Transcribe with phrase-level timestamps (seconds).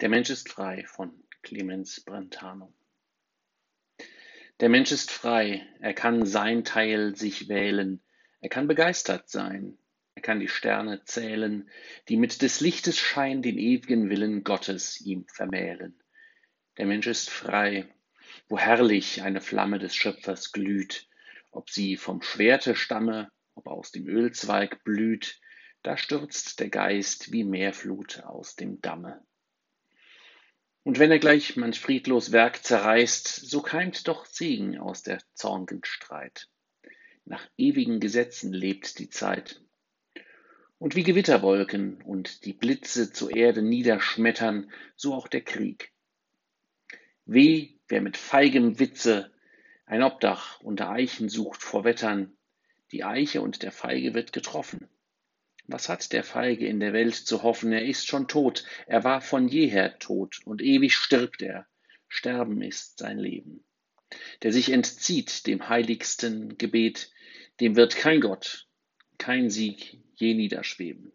[0.00, 2.72] Der Mensch ist frei von Clemens Brentano.
[4.60, 8.00] Der Mensch ist frei, er kann sein Teil sich wählen,
[8.40, 9.78] er kann begeistert sein,
[10.14, 11.68] er kann die Sterne zählen,
[12.08, 16.00] die mit des Lichtes Schein den ewigen Willen Gottes ihm vermählen.
[16.78, 17.88] Der Mensch ist frei,
[18.48, 21.08] wo herrlich eine Flamme des Schöpfers glüht,
[21.50, 25.40] ob sie vom Schwerte stamme, ob aus dem Ölzweig blüht,
[25.82, 29.24] da stürzt der Geist wie Meerflut aus dem Damme.
[30.84, 35.80] Und wenn er gleich manch friedlos Werk zerreißt, so keimt doch Segen aus der zorngen
[35.84, 36.48] Streit.
[37.24, 39.60] Nach ewigen Gesetzen lebt die Zeit.
[40.78, 45.92] Und wie Gewitterwolken und die Blitze zur Erde niederschmettern, so auch der Krieg.
[47.24, 49.32] Weh, wer mit feigem Witze
[49.86, 52.36] ein Obdach unter Eichen sucht vor Wettern,
[52.90, 54.88] die Eiche und der Feige wird getroffen.
[55.72, 57.72] Was hat der Feige in der Welt zu hoffen?
[57.72, 61.66] Er ist schon tot, er war von jeher tot, und ewig stirbt er.
[62.08, 63.64] Sterben ist sein Leben.
[64.42, 67.10] Der sich entzieht dem heiligsten Gebet,
[67.60, 68.68] dem wird kein Gott,
[69.16, 71.10] kein Sieg je niederschweben.